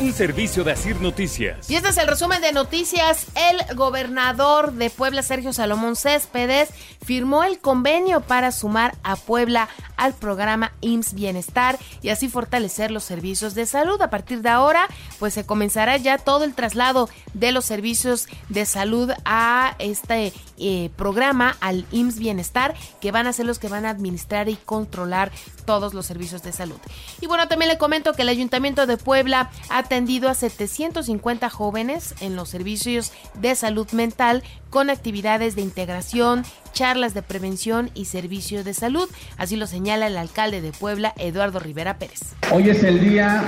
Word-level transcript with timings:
Un 0.00 0.12
servicio 0.12 0.64
de 0.64 0.72
Asir 0.72 1.00
Noticias. 1.00 1.70
Y 1.70 1.76
este 1.76 1.88
es 1.88 1.96
el 1.98 2.08
resumen 2.08 2.42
de 2.42 2.52
noticias. 2.52 3.26
El 3.36 3.76
gobernador 3.76 4.72
de 4.72 4.90
Puebla, 4.90 5.22
Sergio 5.22 5.52
Salomón 5.52 5.94
Céspedes, 5.94 6.70
firmó 7.04 7.44
el 7.44 7.60
convenio 7.60 8.20
para 8.20 8.50
sumar 8.50 8.96
a 9.04 9.14
Puebla 9.14 9.68
al 9.96 10.12
programa 10.14 10.72
IMSS 10.80 11.14
Bienestar 11.14 11.78
y 12.02 12.08
así 12.08 12.28
fortalecer 12.28 12.90
los 12.90 13.04
servicios 13.04 13.54
de 13.54 13.66
salud. 13.66 14.00
A 14.02 14.10
partir 14.10 14.42
de 14.42 14.48
ahora, 14.48 14.88
pues 15.20 15.34
se 15.34 15.46
comenzará 15.46 15.96
ya 15.96 16.18
todo 16.18 16.44
el 16.44 16.54
traslado 16.54 17.08
de 17.32 17.52
los 17.52 17.64
servicios 17.64 18.26
de 18.48 18.66
salud 18.66 19.12
a 19.24 19.76
este 19.78 20.32
eh, 20.58 20.90
programa, 20.96 21.56
al 21.60 21.86
IMSS 21.92 22.18
Bienestar, 22.18 22.74
que 23.00 23.12
van 23.12 23.26
a 23.26 23.32
ser 23.32 23.46
los 23.46 23.58
que 23.58 23.68
van 23.68 23.86
a 23.86 23.90
administrar 23.90 24.48
y 24.48 24.56
controlar 24.56 25.30
todos 25.64 25.94
los 25.94 26.04
servicios 26.06 26.42
de 26.42 26.52
salud. 26.52 26.78
Y 27.20 27.26
bueno, 27.26 27.48
también 27.48 27.70
le 27.70 27.78
comento 27.78 28.12
que 28.12 28.22
el 28.22 28.28
Ayuntamiento 28.28 28.86
de 28.86 28.96
Puebla 28.96 29.50
ha 29.70 29.83
atendido 29.84 30.30
a 30.30 30.34
750 30.34 31.50
jóvenes 31.50 32.14
en 32.22 32.36
los 32.36 32.48
servicios 32.48 33.12
de 33.38 33.54
salud 33.54 33.86
mental 33.92 34.42
con 34.70 34.88
actividades 34.88 35.56
de 35.56 35.62
integración, 35.62 36.42
charlas 36.72 37.12
de 37.12 37.20
prevención 37.20 37.90
y 37.92 38.06
servicio 38.06 38.64
de 38.64 38.72
salud. 38.72 39.06
Así 39.36 39.56
lo 39.56 39.66
señala 39.66 40.06
el 40.06 40.16
alcalde 40.16 40.62
de 40.62 40.72
Puebla, 40.72 41.12
Eduardo 41.18 41.58
Rivera 41.58 41.98
Pérez. 41.98 42.20
Hoy 42.50 42.70
es 42.70 42.82
el 42.82 42.98
Día 42.98 43.44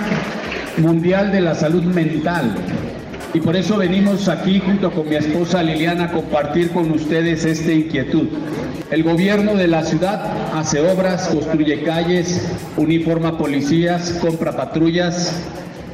Mundial 0.77 1.33
de 1.33 1.41
la 1.41 1.55
Salud 1.55 1.83
Mental. 1.83 2.55
Y 3.33 3.41
por 3.41 3.57
eso 3.57 3.79
venimos 3.79 4.29
aquí 4.29 4.61
junto 4.61 4.91
con 4.91 5.09
mi 5.09 5.17
esposa 5.17 5.63
Liliana 5.63 6.05
a 6.05 6.13
compartir 6.13 6.71
con 6.71 6.91
ustedes 6.91 7.47
esta 7.47 7.73
inquietud. 7.73 8.29
El 8.91 9.03
gobierno 9.03 9.55
de 9.55 9.69
la 9.69 9.85
ciudad 9.85 10.55
hace 10.55 10.81
obras, 10.81 11.29
construye 11.29 11.83
calles, 11.83 12.47
uniforma 12.77 13.37
policías, 13.39 14.13
compra 14.21 14.55
patrullas, 14.57 15.33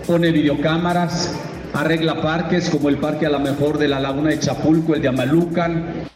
pone 0.06 0.30
videocámaras, 0.32 1.32
arregla 1.74 2.20
parques 2.20 2.68
como 2.70 2.88
el 2.88 2.98
parque 2.98 3.26
a 3.26 3.30
la 3.30 3.38
mejor 3.38 3.78
de 3.78 3.88
la 3.88 4.00
laguna 4.00 4.30
de 4.30 4.38
Chapulco, 4.38 4.94
el 4.94 5.02
de 5.02 5.08
Amalucan, 5.08 6.08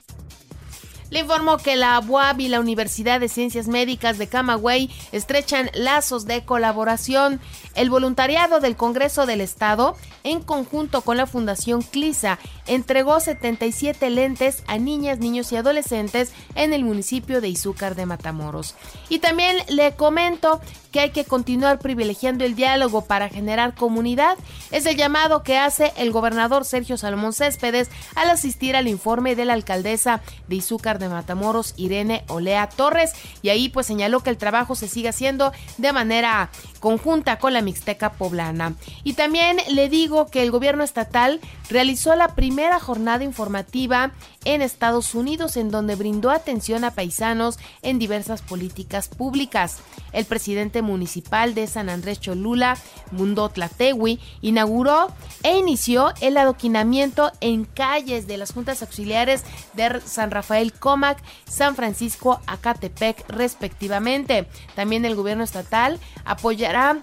le 1.10 1.20
informó 1.20 1.58
que 1.58 1.76
la 1.76 2.00
UAB 2.00 2.40
y 2.40 2.48
la 2.48 2.60
Universidad 2.60 3.20
de 3.20 3.28
Ciencias 3.28 3.68
Médicas 3.68 4.18
de 4.18 4.26
Camagüey 4.26 4.90
estrechan 5.12 5.70
lazos 5.74 6.26
de 6.26 6.44
colaboración. 6.44 7.40
El 7.74 7.90
voluntariado 7.90 8.60
del 8.60 8.76
Congreso 8.76 9.26
del 9.26 9.40
Estado, 9.40 9.96
en 10.24 10.40
conjunto 10.40 11.02
con 11.02 11.16
la 11.16 11.26
Fundación 11.26 11.82
CLISA, 11.82 12.38
entregó 12.66 13.20
77 13.20 14.10
lentes 14.10 14.62
a 14.66 14.78
niñas, 14.78 15.18
niños 15.18 15.52
y 15.52 15.56
adolescentes 15.56 16.32
en 16.54 16.72
el 16.72 16.84
municipio 16.84 17.40
de 17.40 17.48
Izúcar 17.48 17.94
de 17.94 18.06
Matamoros. 18.06 18.74
Y 19.08 19.18
también 19.18 19.56
le 19.68 19.92
comento 19.92 20.60
que 20.90 21.00
hay 21.00 21.10
que 21.10 21.24
continuar 21.24 21.78
privilegiando 21.78 22.44
el 22.44 22.54
diálogo 22.54 23.02
para 23.02 23.28
generar 23.28 23.74
comunidad. 23.74 24.38
Es 24.70 24.86
el 24.86 24.96
llamado 24.96 25.42
que 25.42 25.58
hace 25.58 25.92
el 25.96 26.10
gobernador 26.10 26.64
Sergio 26.64 26.96
Salomón 26.96 27.34
Céspedes 27.34 27.90
al 28.14 28.30
asistir 28.30 28.74
al 28.76 28.88
informe 28.88 29.36
de 29.36 29.44
la 29.44 29.52
alcaldesa 29.52 30.22
de 30.48 30.56
Izúcar 30.56 30.95
de 30.98 31.08
Matamoros, 31.08 31.74
Irene 31.76 32.24
Olea 32.28 32.68
Torres, 32.68 33.12
y 33.42 33.48
ahí 33.48 33.68
pues 33.68 33.86
señaló 33.86 34.20
que 34.20 34.30
el 34.30 34.36
trabajo 34.36 34.74
se 34.74 34.88
sigue 34.88 35.08
haciendo 35.08 35.52
de 35.78 35.92
manera 35.92 36.50
conjunta 36.80 37.38
con 37.38 37.52
la 37.52 37.62
Mixteca 37.62 38.12
poblana. 38.12 38.74
Y 39.02 39.14
también 39.14 39.58
le 39.70 39.88
digo 39.88 40.26
que 40.26 40.42
el 40.42 40.50
gobierno 40.50 40.84
estatal 40.84 41.40
realizó 41.68 42.14
la 42.14 42.34
primera 42.34 42.78
jornada 42.78 43.24
informativa 43.24 44.12
en 44.44 44.62
Estados 44.62 45.14
Unidos 45.14 45.56
en 45.56 45.70
donde 45.70 45.96
brindó 45.96 46.30
atención 46.30 46.84
a 46.84 46.92
paisanos 46.92 47.58
en 47.82 47.98
diversas 47.98 48.42
políticas 48.42 49.08
públicas. 49.08 49.78
El 50.12 50.24
presidente 50.24 50.82
municipal 50.82 51.54
de 51.54 51.66
San 51.66 51.88
Andrés 51.88 52.20
Cholula, 52.20 52.78
Mundo 53.10 53.48
Tlatewi, 53.48 54.20
inauguró 54.40 55.08
e 55.42 55.58
inició 55.58 56.12
el 56.20 56.36
adoquinamiento 56.36 57.32
en 57.40 57.64
calles 57.64 58.26
de 58.26 58.36
las 58.36 58.52
juntas 58.52 58.82
auxiliares 58.82 59.42
de 59.74 60.00
San 60.04 60.30
Rafael 60.30 60.72
Comac, 60.86 61.18
San 61.48 61.74
Francisco 61.74 62.40
Acatepec, 62.46 63.28
respectivamente. 63.28 64.46
También 64.76 65.04
el 65.04 65.16
gobierno 65.16 65.42
estatal 65.42 65.98
apoyará 66.24 66.98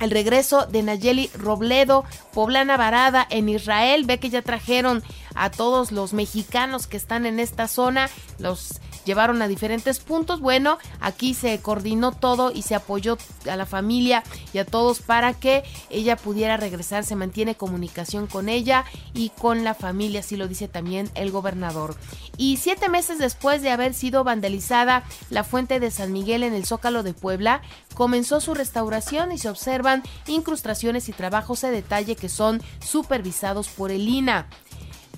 el 0.00 0.10
regreso 0.10 0.66
de 0.66 0.82
Nayeli 0.82 1.30
Robledo, 1.32 2.04
poblana 2.34 2.76
varada 2.76 3.26
en 3.30 3.48
Israel. 3.48 4.04
Ve 4.04 4.18
que 4.18 4.28
ya 4.28 4.42
trajeron 4.42 5.02
a 5.34 5.50
todos 5.50 5.92
los 5.92 6.12
mexicanos 6.12 6.86
que 6.86 6.98
están 6.98 7.24
en 7.24 7.40
esta 7.40 7.68
zona, 7.68 8.10
los 8.38 8.82
llevaron 9.06 9.40
a 9.40 9.48
diferentes 9.48 10.00
puntos. 10.00 10.40
Bueno, 10.40 10.76
aquí 11.00 11.32
se 11.32 11.58
coordinó 11.60 12.12
todo 12.12 12.52
y 12.52 12.62
se 12.62 12.74
apoyó 12.74 13.16
a 13.48 13.56
la 13.56 13.64
familia 13.64 14.22
y 14.52 14.58
a 14.58 14.66
todos 14.66 15.00
para 15.00 15.32
que 15.32 15.64
ella 15.88 16.16
pudiera 16.16 16.58
regresar. 16.58 17.04
Se 17.04 17.16
mantiene 17.16 17.54
comunicación 17.54 18.26
con 18.26 18.50
ella 18.50 18.84
y 19.14 19.30
con 19.30 19.64
la 19.64 19.72
familia, 19.72 20.20
así 20.20 20.36
lo 20.36 20.48
dice 20.48 20.68
también 20.68 21.08
el 21.14 21.30
gobernador. 21.30 21.96
Y 22.36 22.58
siete 22.58 22.90
meses 22.90 23.18
después 23.18 23.62
de 23.62 23.70
haber 23.70 23.94
sido 23.94 24.24
vandalizada 24.24 25.04
la 25.30 25.44
fuente 25.44 25.80
de 25.80 25.90
San 25.90 26.12
Miguel 26.12 26.42
en 26.42 26.52
el 26.52 26.66
Zócalo 26.66 27.02
de 27.02 27.14
Puebla, 27.14 27.62
comenzó 27.94 28.40
su 28.40 28.52
restauración 28.52 29.32
y 29.32 29.38
se 29.38 29.48
observan 29.48 30.02
incrustaciones 30.26 31.08
y 31.08 31.12
trabajos 31.12 31.62
de 31.62 31.70
detalle 31.70 32.16
que 32.16 32.28
son 32.28 32.60
supervisados 32.80 33.68
por 33.68 33.90
el 33.90 34.08
INA. 34.08 34.48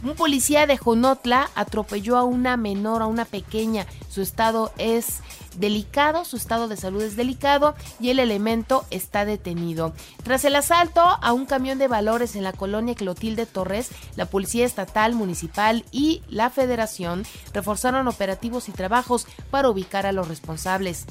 Un 0.03 0.15
policía 0.15 0.67
de 0.67 0.79
Jonotla 0.79 1.51
atropelló 1.57 2.17
a 2.17 2.23
una 2.23 2.57
menor, 2.57 3.03
a 3.03 3.07
una 3.07 3.25
pequeña. 3.25 3.85
Su 4.09 4.23
estado 4.23 4.73
es 4.79 5.21
delicado, 5.57 6.25
su 6.25 6.37
estado 6.37 6.69
de 6.69 6.77
salud 6.77 7.03
es 7.03 7.17
delicado 7.17 7.75
y 7.99 8.11
el 8.11 8.21
elemento 8.21 8.85
está 8.91 9.25
detenido. 9.25 9.93
Tras 10.23 10.45
el 10.45 10.55
asalto 10.55 11.01
a 11.01 11.33
un 11.33 11.47
camión 11.47 11.79
de 11.79 11.89
valores 11.89 12.37
en 12.37 12.45
la 12.45 12.53
colonia 12.53 12.95
Clotilde 12.95 13.45
Torres, 13.45 13.91
la 14.15 14.27
Policía 14.27 14.65
Estatal, 14.65 15.17
Municipal 15.17 15.85
y 15.91 16.23
la 16.29 16.49
Federación 16.51 17.25
reforzaron 17.53 18.07
operativos 18.07 18.69
y 18.69 18.73
trabajos 18.73 19.27
para 19.51 19.69
ubicar 19.69 20.07
a 20.07 20.13
los 20.13 20.29
responsables 20.29 21.07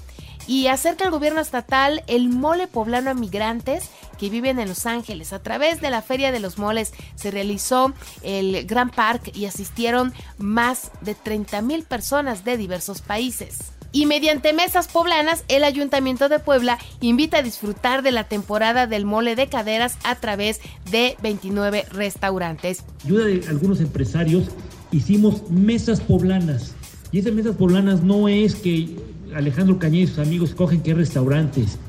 y 0.48 0.68
acerca 0.68 1.04
al 1.04 1.12
gobierno 1.12 1.42
estatal 1.42 2.04
el 2.08 2.30
mole 2.30 2.68
poblano 2.68 3.12
a 3.12 3.14
migrantes 3.14 3.90
que 4.17 4.29
viven 4.29 4.59
en 4.59 4.69
Los 4.69 4.85
Ángeles. 4.85 5.33
A 5.33 5.39
través 5.39 5.81
de 5.81 5.89
la 5.89 6.01
Feria 6.01 6.31
de 6.31 6.39
los 6.39 6.57
Moles 6.57 6.94
se 7.16 7.31
realizó 7.31 7.94
el 8.23 8.66
Gran 8.66 8.89
Park 8.89 9.31
y 9.33 9.45
asistieron 9.45 10.13
más 10.38 10.91
de 11.01 11.16
30 11.16 11.61
mil 11.61 11.83
personas 11.83 12.44
de 12.44 12.57
diversos 12.57 13.01
países. 13.01 13.72
Y 13.91 14.06
mediante 14.06 14.53
mesas 14.53 14.88
poblanas, 14.88 15.44
el 15.47 15.63
Ayuntamiento 15.63 16.29
de 16.29 16.39
Puebla 16.39 16.77
invita 17.00 17.38
a 17.38 17.41
disfrutar 17.41 18.03
de 18.03 18.11
la 18.11 18.25
temporada 18.25 18.85
del 18.85 19.06
mole 19.06 19.35
de 19.35 19.47
caderas 19.47 19.97
a 20.03 20.16
través 20.16 20.59
de 20.91 21.16
29 21.22 21.85
restaurantes. 21.91 22.83
Ayuda 23.06 23.25
de 23.25 23.47
algunos 23.47 23.79
empresarios, 23.79 24.50
hicimos 24.91 25.50
mesas 25.50 26.01
poblanas. 26.01 26.73
Y 27.11 27.19
esas 27.19 27.33
mesas 27.33 27.56
poblanas 27.56 28.03
no 28.03 28.27
es 28.27 28.56
que 28.56 28.89
Alejandro 29.33 29.80
Cañé 29.80 30.01
y 30.01 30.07
sus 30.07 30.19
amigos 30.19 30.53
cogen 30.53 30.81
qué 30.81 30.94
restaurantes. 30.94 31.80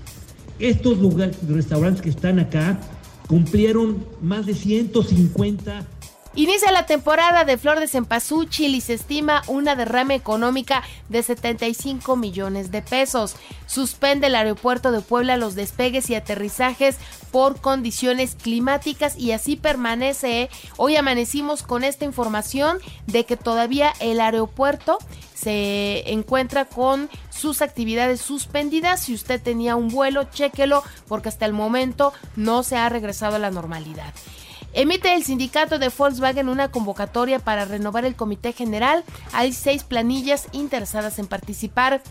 Estos 0.58 0.99
lugares, 0.99 1.37
restaurantes 1.49 2.02
que 2.02 2.10
están 2.10 2.38
acá 2.38 2.78
cumplieron 3.28 4.05
más 4.20 4.46
de 4.46 4.55
150 4.55 5.87
Inicia 6.38 6.70
la 6.70 6.87
temporada 6.87 7.44
de 7.44 7.58
flor 7.58 7.81
de 7.81 7.88
cempasúchil 7.88 8.76
y 8.76 8.81
se 8.81 8.94
estima 8.94 9.43
una 9.49 9.75
derrama 9.75 10.14
económica 10.14 10.84
de 11.08 11.22
75 11.25 12.14
millones 12.14 12.70
de 12.70 12.81
pesos. 12.81 13.34
Suspende 13.66 14.28
el 14.28 14.37
aeropuerto 14.37 14.93
de 14.93 15.00
Puebla 15.00 15.37
los 15.37 15.56
despegues 15.56 16.10
y 16.10 16.14
aterrizajes 16.14 16.96
por 17.32 17.60
condiciones 17.60 18.37
climáticas 18.40 19.19
y 19.19 19.32
así 19.32 19.56
permanece. 19.56 20.49
Hoy 20.76 20.94
amanecimos 20.94 21.64
con 21.64 21.82
esta 21.82 22.05
información 22.05 22.78
de 23.06 23.25
que 23.25 23.37
todavía 23.37 23.93
el 23.99 24.20
aeropuerto 24.20 24.99
se 25.34 26.12
encuentra 26.12 26.66
con 26.66 27.08
sus 27.38 27.62
actividades 27.62 28.20
suspendidas. 28.20 29.00
Si 29.00 29.14
usted 29.14 29.40
tenía 29.40 29.76
un 29.76 29.88
vuelo, 29.88 30.25
chéquelo 30.25 30.82
porque 31.06 31.29
hasta 31.29 31.46
el 31.46 31.52
momento 31.52 32.12
no 32.37 32.62
se 32.62 32.76
ha 32.76 32.88
regresado 32.88 33.37
a 33.37 33.38
la 33.38 33.50
normalidad. 33.50 34.12
Emite 34.75 35.14
el 35.14 35.25
sindicato 35.25 35.79
de 35.79 35.90
Volkswagen 35.96 36.49
una 36.49 36.70
convocatoria 36.70 37.38
para 37.38 37.64
renovar 37.64 38.05
el 38.05 38.17
comité 38.17 38.52
general. 38.52 39.02
Hay 39.32 39.52
seis 39.52 39.82
planillas 39.82 40.46
interesadas 40.52 41.19
en 41.19 41.26
participar 41.26 42.02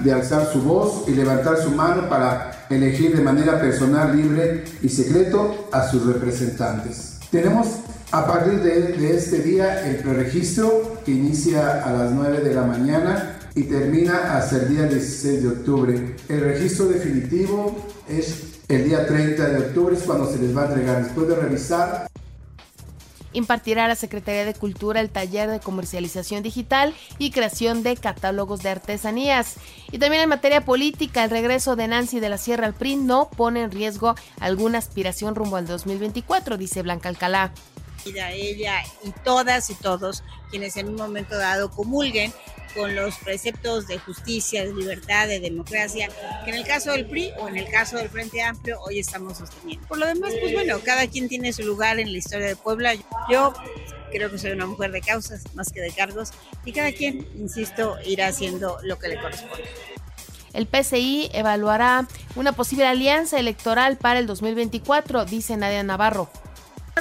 de 0.00 0.12
alzar 0.12 0.50
su 0.50 0.62
voz 0.62 1.04
y 1.06 1.12
levantar 1.12 1.58
su 1.58 1.70
mano 1.70 2.08
para 2.08 2.66
elegir 2.70 3.14
de 3.14 3.22
manera 3.22 3.60
personal, 3.60 4.16
libre 4.16 4.64
y 4.82 4.88
secreto 4.88 5.68
a 5.70 5.88
sus 5.88 6.06
representantes. 6.06 7.20
Tenemos 7.30 7.68
a 8.10 8.26
partir 8.26 8.60
de, 8.62 9.14
este 9.14 9.38
día 9.38 9.86
el 9.86 9.96
preregistro 9.96 10.98
que 11.04 11.12
inicia 11.12 11.82
a 11.82 11.92
las 11.92 12.12
9 12.12 12.40
de 12.40 12.54
la 12.54 12.62
mañana 12.62 13.38
y 13.54 13.64
termina 13.64 14.36
hasta 14.36 14.56
el 14.56 14.68
día 14.68 14.82
16 14.84 15.42
de 15.42 15.48
octubre. 15.48 16.16
El 16.28 16.40
registro 16.40 16.86
definitivo 16.86 17.76
es 18.08 18.60
el 18.68 18.84
día 18.84 19.06
30 19.06 19.48
de 19.48 19.58
octubre, 19.58 19.96
es 19.96 20.02
cuando 20.02 20.30
se 20.30 20.38
les 20.38 20.56
va 20.56 20.62
a 20.62 20.66
entregar. 20.68 21.04
Después 21.04 21.28
de 21.28 21.36
revisar 21.36 22.06
impartirá 23.34 23.88
la 23.88 23.94
Secretaría 23.94 24.44
de 24.44 24.54
Cultura 24.54 25.00
el 25.00 25.10
taller 25.10 25.48
de 25.48 25.60
comercialización 25.60 26.42
digital 26.42 26.94
y 27.18 27.30
creación 27.30 27.82
de 27.82 27.96
catálogos 27.96 28.62
de 28.62 28.70
artesanías. 28.70 29.54
Y 29.90 29.98
también 29.98 30.24
en 30.24 30.28
materia 30.28 30.64
política, 30.64 31.24
el 31.24 31.30
regreso 31.30 31.76
de 31.76 31.88
Nancy 31.88 32.20
de 32.20 32.28
la 32.28 32.38
Sierra 32.38 32.66
al 32.66 32.74
PRI 32.74 32.96
no 32.96 33.30
pone 33.30 33.62
en 33.62 33.70
riesgo 33.70 34.14
alguna 34.38 34.78
aspiración 34.78 35.34
rumbo 35.34 35.56
al 35.56 35.66
2024, 35.66 36.58
dice 36.58 36.82
Blanca 36.82 37.08
Alcalá 37.08 37.52
ella 38.04 38.82
y 39.02 39.10
todas 39.24 39.70
y 39.70 39.74
todos 39.74 40.22
quienes 40.50 40.76
en 40.76 40.88
un 40.88 40.96
momento 40.96 41.36
dado 41.36 41.70
comulguen 41.70 42.32
con 42.74 42.94
los 42.94 43.16
preceptos 43.16 43.86
de 43.86 43.98
justicia, 43.98 44.64
de 44.64 44.72
libertad, 44.72 45.28
de 45.28 45.40
democracia, 45.40 46.08
que 46.44 46.50
en 46.50 46.56
el 46.56 46.66
caso 46.66 46.92
del 46.92 47.06
PRI 47.06 47.32
o 47.38 47.48
en 47.48 47.56
el 47.56 47.70
caso 47.70 47.96
del 47.96 48.08
Frente 48.08 48.42
Amplio 48.42 48.80
hoy 48.80 48.98
estamos 48.98 49.38
sosteniendo. 49.38 49.86
Por 49.86 49.98
lo 49.98 50.06
demás, 50.06 50.32
pues 50.40 50.52
bueno, 50.52 50.80
cada 50.84 51.06
quien 51.06 51.28
tiene 51.28 51.52
su 51.52 51.62
lugar 51.62 51.98
en 52.00 52.12
la 52.12 52.18
historia 52.18 52.46
de 52.46 52.56
Puebla. 52.56 52.94
Yo 53.30 53.52
creo 54.10 54.30
que 54.30 54.38
soy 54.38 54.52
una 54.52 54.66
mujer 54.66 54.92
de 54.92 55.00
causas 55.00 55.42
más 55.54 55.70
que 55.70 55.80
de 55.80 55.90
cargos 55.90 56.30
y 56.64 56.72
cada 56.72 56.92
quien, 56.92 57.26
insisto, 57.36 57.96
irá 58.04 58.28
haciendo 58.28 58.78
lo 58.82 58.98
que 58.98 59.08
le 59.08 59.20
corresponde. 59.20 59.64
El 60.52 60.66
PCI 60.66 61.30
evaluará 61.32 62.06
una 62.36 62.52
posible 62.52 62.86
alianza 62.86 63.38
electoral 63.38 63.96
para 63.96 64.18
el 64.18 64.26
2024, 64.26 65.24
dice 65.24 65.56
Nadia 65.56 65.82
Navarro 65.82 66.30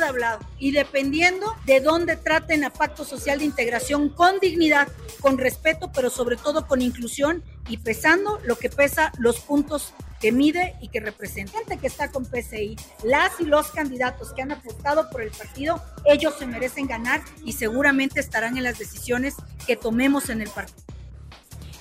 hablado 0.02 0.40
y 0.60 0.72
dependiendo 0.72 1.56
de 1.66 1.80
dónde 1.80 2.16
traten 2.16 2.64
a 2.64 2.72
pacto 2.72 3.06
social 3.06 3.40
de 3.40 3.46
integración 3.46 4.10
con 4.10 4.40
dignidad, 4.40 4.88
con 5.20 5.38
respeto, 5.38 5.92
pero 5.94 6.10
sobre 6.10 6.38
todo 6.38 6.68
con 6.68 6.82
inclusión 6.82 7.44
y 7.68 7.78
pesando 7.78 8.40
lo 8.44 8.58
que 8.58 8.70
pesa 8.70 9.12
los 9.18 9.40
puntos 9.40 9.94
que 10.20 10.32
mide 10.32 10.76
y 10.82 10.90
que 10.90 11.00
representa. 11.00 11.58
Gente 11.58 11.78
que 11.78 11.88
está 11.88 12.12
con 12.12 12.26
PCI, 12.26 12.78
las 13.04 13.40
y 13.40 13.46
los 13.46 13.72
candidatos 13.72 14.34
que 14.34 14.42
han 14.42 14.52
apostado 14.52 15.10
por 15.10 15.22
el 15.22 15.32
partido, 15.32 15.82
ellos 16.06 16.36
se 16.38 16.46
merecen 16.46 16.88
ganar 16.88 17.22
y 17.44 17.54
seguramente 17.54 18.20
estarán 18.20 18.58
en 18.58 18.64
las 18.64 18.78
decisiones 18.78 19.36
que 19.66 19.76
tomemos 19.76 20.30
en 20.30 20.42
el 20.42 20.50
partido. 20.50 20.92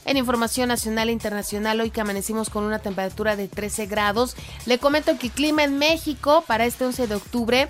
En 0.07 0.17
información 0.17 0.69
nacional 0.69 1.09
e 1.09 1.13
internacional, 1.13 1.81
hoy 1.81 1.91
que 1.91 2.01
amanecimos 2.01 2.49
con 2.49 2.65
una 2.65 2.79
temperatura 2.79 3.37
de 3.37 3.49
13 3.49 3.87
grados, 3.87 4.35
le 4.65 4.79
comento 4.79 5.17
que 5.19 5.27
el 5.27 5.33
clima 5.33 5.63
en 5.63 5.79
México 5.79 6.43
para 6.47 6.65
este 6.65 6.87
11 6.87 7.07
de 7.07 7.15
octubre 7.15 7.69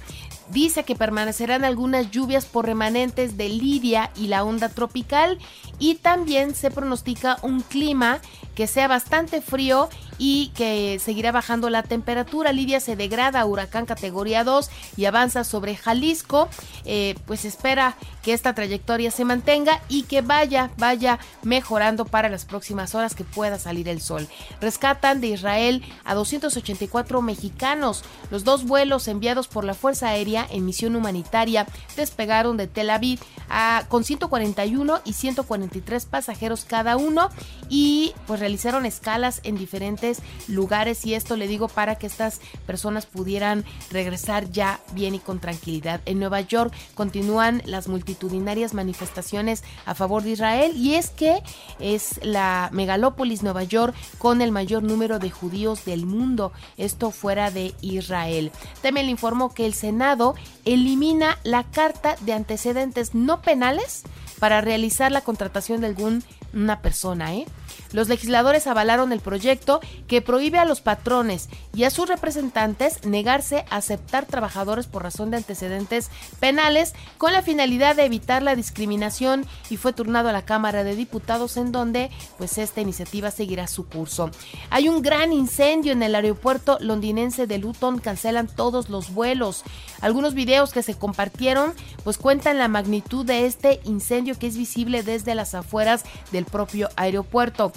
dice 0.51 0.85
que 0.85 0.97
permanecerán 0.97 1.65
algunas 1.65 2.11
lluvias 2.11 2.47
por 2.47 2.67
remanentes 2.67 3.37
de 3.37 3.49
Lidia 3.49 4.11
y 4.17 4.29
la 4.29 4.45
onda 4.45 4.69
tropical 4.69 5.39
y 5.79 5.97
también 5.97 6.55
se 6.55 6.71
pronostica 6.71 7.39
un 7.43 7.61
clima 7.61 8.21
que 8.61 8.67
sea 8.67 8.89
bastante 8.89 9.41
frío 9.41 9.89
y 10.19 10.49
que 10.49 11.01
seguirá 11.03 11.33
bajando 11.33 11.71
la 11.71 11.83
temperatura. 11.83 12.53
Lidia 12.53 12.79
se 12.79 12.95
degrada 12.95 13.41
a 13.41 13.47
huracán 13.47 13.87
categoría 13.87 14.45
2 14.45 14.69
y 14.99 15.07
avanza 15.07 15.45
sobre 15.45 15.77
Jalisco. 15.77 16.51
Eh, 16.85 17.15
pues 17.25 17.47
espera 17.47 17.97
que 18.23 18.35
esta 18.35 18.55
trayectoria 18.55 19.11
se 19.11 19.25
mantenga 19.25 19.81
y 19.89 20.03
que 20.03 20.21
vaya, 20.21 20.73
vaya 20.77 21.19
mejorando 21.43 22.05
para 22.05 22.29
las 22.29 22.45
próximas 22.45 22.95
horas 22.95 23.15
que 23.15 23.25
pueda 23.25 23.59
salir 23.59 23.89
el 23.89 24.03
sol. 24.03 24.29
Rescatan 24.61 25.23
de 25.23 25.29
Israel 25.29 25.83
a 26.05 26.15
284 26.15 27.23
mexicanos. 27.23 28.05
Los 28.31 28.45
dos 28.45 28.65
vuelos 28.67 29.09
enviados 29.09 29.49
por 29.49 29.65
la 29.65 29.73
Fuerza 29.73 30.09
Aérea 30.09 30.47
en 30.51 30.67
misión 30.67 30.97
humanitaria 30.97 31.67
despegaron 31.97 32.59
de 32.59 32.67
Tel 32.67 32.91
Aviv 32.91 33.21
a, 33.49 33.85
con 33.89 34.05
141 34.05 35.01
y 35.07 35.15
143 35.15 36.05
pasajeros 36.05 36.67
cada 36.67 36.99
uno 36.99 37.31
y 37.71 38.13
pues 38.27 38.41
realizaron 38.51 38.85
escalas 38.85 39.41
en 39.45 39.57
diferentes 39.57 40.19
lugares 40.49 41.07
y 41.07 41.15
esto 41.15 41.37
le 41.37 41.47
digo 41.47 41.69
para 41.69 41.95
que 41.95 42.09
estas 42.09 42.41
personas 42.67 43.07
pudieran 43.07 43.65
regresar 43.93 44.51
ya 44.51 44.81
bien 44.93 45.15
y 45.15 45.21
con 45.21 45.39
tranquilidad. 45.39 46.01
En 46.05 46.19
Nueva 46.19 46.41
York 46.41 46.75
continúan 46.95 47.63
las 47.65 47.87
multitudinarias 47.87 48.75
manifestaciones 48.75 49.63
a 49.87 49.95
favor 49.95 50.25
de 50.25 50.31
Israel 50.31 50.73
y 50.75 50.95
es 50.95 51.11
que 51.11 51.45
es 51.79 52.19
la 52.25 52.71
megalópolis 52.73 53.45
Nueva 53.45 53.63
York 53.63 53.95
con 54.19 54.43
el 54.43 54.51
mayor 54.51 54.83
número 54.83 55.21
de 55.21 55.31
judíos 55.31 55.85
del 55.85 56.05
mundo, 56.05 56.51
esto 56.77 57.13
fuera 57.13 57.53
de 57.53 57.73
Israel. 57.83 58.51
También 58.83 59.07
le 59.07 59.13
informó 59.13 59.55
que 59.55 59.65
el 59.65 59.75
Senado 59.75 60.35
elimina 60.65 61.39
la 61.45 61.63
carta 61.63 62.17
de 62.23 62.33
antecedentes 62.33 63.15
no 63.15 63.43
penales 63.43 64.03
para 64.41 64.61
realizar 64.61 65.13
la 65.13 65.21
contratación 65.21 65.83
de 65.83 65.89
alguna 65.89 66.83
persona. 66.83 67.35
¿eh? 67.35 67.47
Los 67.93 68.09
legisladores 68.09 68.31
avalaron 68.67 69.13
el 69.13 69.21
proyecto 69.21 69.81
que 70.09 70.23
prohíbe 70.23 70.59
a 70.59 70.65
los 70.65 70.81
patrones 70.81 71.49
y 71.75 71.85
a 71.85 71.91
sus 71.91 72.09
representantes 72.09 73.05
negarse 73.05 73.65
a 73.71 73.77
aceptar 73.77 74.27
trabajadores 74.27 74.87
por 74.87 75.03
razón 75.03 75.31
de 75.31 75.39
antecedentes 75.39 76.11
penales 76.41 76.95
con 77.19 77.33
la 77.33 77.43
finalidad 77.43 77.97
de 77.97 78.05
evitar 78.05 78.43
la 78.43 78.57
discriminación 78.57 79.47
y 79.69 79.77
fue 79.77 79.93
turnado 79.93 80.29
a 80.29 80.33
la 80.33 80.45
Cámara 80.45 80.85
de 80.85 80.97
Diputados 80.97 81.57
en 81.57 81.73
donde 81.73 82.11
pues 82.39 82.59
esta 82.59 82.81
iniciativa 82.81 83.31
seguirá 83.31 83.67
su 83.67 83.87
curso. 83.87 84.31
Hay 84.71 84.89
un 84.89 85.03
gran 85.03 85.33
incendio 85.33 85.93
en 85.93 86.03
el 86.03 86.15
aeropuerto 86.15 86.79
londinense 86.81 87.47
de 87.47 87.59
Luton, 87.59 87.99
cancelan 87.99 88.49
todos 88.49 88.89
los 88.89 89.13
vuelos. 89.13 89.65
Algunos 90.01 90.35
videos 90.35 90.73
que 90.73 90.83
se 90.83 90.95
compartieron 90.95 91.75
pues 92.05 92.19
cuentan 92.19 92.59
la 92.59 92.69
magnitud 92.69 93.25
de 93.25 93.47
este 93.47 93.81
incendio 93.85 94.39
que 94.39 94.47
es 94.47 94.57
visible 94.57 95.03
desde 95.03 95.35
las 95.35 95.55
afueras 95.55 96.05
del 96.33 96.45
propio 96.45 96.89
aeropuerto. 96.97 97.73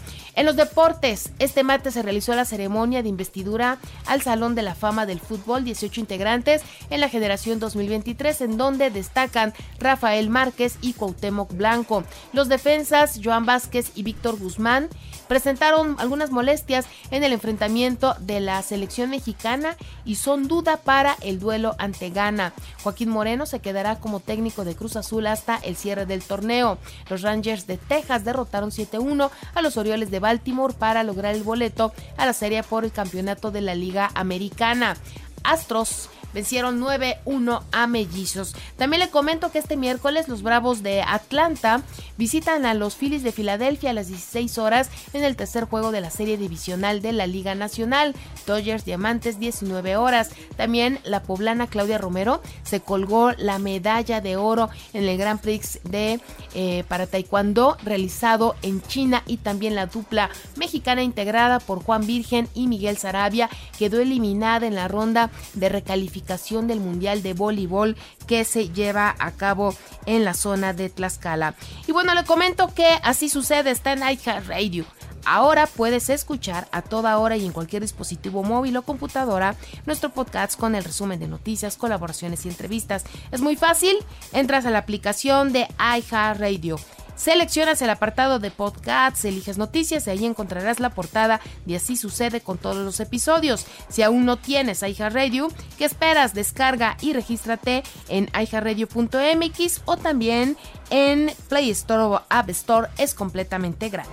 Los 0.45 0.55
deportes, 0.55 1.31
este 1.39 1.63
martes 1.63 1.93
se 1.93 2.01
realizó 2.01 2.33
la 2.35 2.45
ceremonia 2.45 3.03
de 3.03 3.09
investidura 3.09 3.77
al 4.05 4.21
Salón 4.21 4.55
de 4.55 4.61
la 4.61 4.75
Fama 4.75 5.05
del 5.05 5.19
Fútbol, 5.19 5.63
18 5.63 5.99
integrantes 5.99 6.61
en 6.89 6.99
la 6.99 7.09
generación 7.09 7.59
2023, 7.59 8.41
en 8.41 8.57
donde 8.57 8.89
destacan 8.89 9.53
Rafael 9.79 10.29
Márquez 10.29 10.77
y 10.81 10.93
Cuauhtémoc 10.93 11.53
Blanco. 11.53 12.03
Los 12.33 12.49
defensas 12.49 13.19
Joan 13.23 13.45
Vázquez 13.45 13.91
y 13.95 14.03
Víctor 14.03 14.39
Guzmán 14.39 14.89
presentaron 15.27 15.95
algunas 15.99 16.31
molestias 16.31 16.85
en 17.11 17.23
el 17.23 17.33
enfrentamiento 17.33 18.15
de 18.19 18.39
la 18.39 18.61
selección 18.61 19.09
mexicana 19.09 19.75
y 20.05 20.15
son 20.15 20.47
duda 20.47 20.77
para 20.77 21.15
el 21.21 21.39
duelo 21.39 21.75
ante 21.79 22.09
Ghana. 22.09 22.53
Joaquín 22.83 23.09
Moreno 23.09 23.45
se 23.45 23.59
quedará 23.59 23.99
como 23.99 24.19
técnico 24.19 24.63
de 24.63 24.75
Cruz 24.75 24.95
Azul 24.95 25.27
hasta 25.27 25.55
el 25.57 25.75
cierre 25.75 26.05
del 26.05 26.23
torneo. 26.23 26.77
Los 27.09 27.21
Rangers 27.21 27.67
de 27.67 27.77
Texas 27.77 28.25
derrotaron 28.25 28.71
7-1 28.71 29.29
a 29.53 29.61
los 29.61 29.77
Orioles 29.77 30.11
de 30.11 30.19
Baltimore 30.33 30.73
para 30.73 31.03
lograr 31.03 31.35
el 31.35 31.43
boleto 31.43 31.93
a 32.17 32.25
la 32.25 32.33
serie 32.33 32.63
por 32.63 32.85
el 32.85 32.91
campeonato 32.91 33.51
de 33.51 33.61
la 33.61 33.75
Liga 33.75 34.09
Americana. 34.15 34.97
Astros 35.43 36.09
vencieron 36.33 36.81
9-1 36.81 37.61
a 37.71 37.87
Mellizos. 37.87 38.55
También 38.77 39.01
le 39.01 39.09
comento 39.09 39.51
que 39.51 39.59
este 39.59 39.77
miércoles 39.77 40.27
los 40.27 40.41
Bravos 40.41 40.83
de 40.83 41.01
Atlanta 41.01 41.81
visitan 42.17 42.65
a 42.65 42.73
los 42.73 42.95
Phillies 42.95 43.23
de 43.23 43.31
Filadelfia 43.31 43.91
a 43.91 43.93
las 43.93 44.07
16 44.07 44.57
horas 44.57 44.89
en 45.13 45.23
el 45.23 45.35
tercer 45.35 45.65
juego 45.65 45.91
de 45.91 46.01
la 46.01 46.09
serie 46.09 46.37
divisional 46.37 47.01
de 47.01 47.11
la 47.11 47.27
Liga 47.27 47.55
Nacional. 47.55 48.15
Dodgers 48.47 48.85
Diamantes 48.85 49.39
19 49.39 49.95
horas. 49.97 50.31
También 50.57 50.99
la 51.03 51.23
poblana 51.23 51.67
Claudia 51.67 51.97
Romero 51.97 52.41
se 52.63 52.81
colgó 52.81 53.31
la 53.37 53.59
medalla 53.59 54.21
de 54.21 54.35
oro 54.35 54.69
en 54.93 55.07
el 55.07 55.17
Grand 55.17 55.39
Prix 55.39 55.79
de 55.83 56.19
eh, 56.55 56.83
para 56.87 57.07
Taekwondo 57.07 57.77
realizado 57.83 58.55
en 58.61 58.81
China 58.81 59.23
y 59.27 59.37
también 59.37 59.75
la 59.75 59.85
dupla 59.85 60.29
mexicana 60.55 61.03
integrada 61.03 61.59
por 61.59 61.83
Juan 61.83 62.05
Virgen 62.05 62.47
y 62.53 62.67
Miguel 62.67 62.97
Sarabia 62.97 63.49
quedó 63.77 63.99
eliminada 63.99 64.67
en 64.67 64.75
la 64.75 64.87
ronda 64.87 65.29
de 65.53 65.69
recalificación 65.69 66.22
del 66.67 66.79
Mundial 66.79 67.23
de 67.23 67.33
Voleibol 67.33 67.95
que 68.27 68.45
se 68.45 68.69
lleva 68.69 69.15
a 69.19 69.31
cabo 69.31 69.75
en 70.05 70.25
la 70.25 70.33
zona 70.33 70.73
de 70.73 70.89
Tlaxcala. 70.89 71.55
Y 71.87 71.91
bueno, 71.91 72.13
le 72.13 72.23
comento 72.23 72.73
que 72.73 72.87
así 73.03 73.29
sucede, 73.29 73.71
está 73.71 73.93
en 73.93 74.01
Radio. 74.47 74.85
Ahora 75.25 75.67
puedes 75.67 76.09
escuchar 76.09 76.67
a 76.71 76.81
toda 76.81 77.17
hora 77.17 77.37
y 77.37 77.45
en 77.45 77.53
cualquier 77.53 77.81
dispositivo 77.81 78.43
móvil 78.43 78.75
o 78.75 78.81
computadora 78.81 79.55
nuestro 79.85 80.09
podcast 80.09 80.59
con 80.59 80.75
el 80.75 80.83
resumen 80.83 81.19
de 81.19 81.27
noticias, 81.27 81.77
colaboraciones 81.77 82.45
y 82.45 82.49
entrevistas. 82.49 83.05
Es 83.31 83.39
muy 83.39 83.55
fácil, 83.55 83.95
entras 84.33 84.65
a 84.65 84.69
la 84.69 84.79
aplicación 84.79 85.53
de 85.53 85.67
iHeartRadio 85.79 86.77
Seleccionas 87.15 87.81
el 87.81 87.89
apartado 87.89 88.39
de 88.39 88.51
podcasts, 88.51 89.25
eliges 89.25 89.57
noticias 89.57 90.07
y 90.07 90.09
ahí 90.09 90.25
encontrarás 90.25 90.79
la 90.79 90.89
portada 90.89 91.39
y 91.65 91.75
así 91.75 91.95
sucede 91.95 92.41
con 92.41 92.57
todos 92.57 92.77
los 92.77 92.99
episodios. 92.99 93.65
Si 93.89 94.01
aún 94.01 94.25
no 94.25 94.37
tienes 94.37 94.81
iHeartRadio, 94.81 95.49
¿qué 95.77 95.85
esperas? 95.85 96.33
Descarga 96.33 96.97
y 97.01 97.13
regístrate 97.13 97.83
en 98.09 98.29
iHeartRadio.mx 98.33 99.81
o 99.85 99.97
también 99.97 100.57
en 100.89 101.31
Play 101.49 101.69
Store 101.71 102.03
o 102.03 102.21
App 102.29 102.49
Store. 102.49 102.89
Es 102.97 103.13
completamente 103.13 103.89
gratis. 103.89 104.11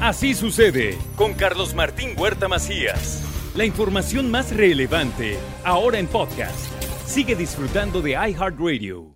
Así 0.00 0.34
sucede 0.34 0.98
con 1.16 1.34
Carlos 1.34 1.74
Martín 1.74 2.10
Huerta 2.16 2.48
Macías. 2.48 3.22
La 3.54 3.64
información 3.64 4.30
más 4.30 4.54
relevante 4.54 5.38
ahora 5.64 5.98
en 5.98 6.06
podcast. 6.06 6.54
Sigue 7.06 7.34
disfrutando 7.34 8.02
de 8.02 8.10
iHeartRadio. 8.10 9.15